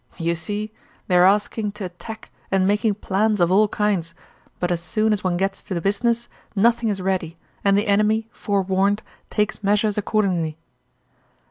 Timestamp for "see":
0.33-0.71